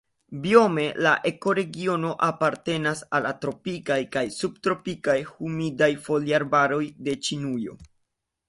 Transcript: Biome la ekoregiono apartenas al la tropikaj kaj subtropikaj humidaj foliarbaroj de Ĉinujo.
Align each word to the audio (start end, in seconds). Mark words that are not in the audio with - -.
Biome 0.43 0.85
la 1.07 1.11
ekoregiono 1.31 2.13
apartenas 2.29 3.03
al 3.19 3.25
la 3.27 3.35
tropikaj 3.45 3.99
kaj 4.17 4.25
subtropikaj 4.39 5.19
humidaj 5.33 5.91
foliarbaroj 6.09 6.83
de 7.09 7.19
Ĉinujo. 7.29 7.79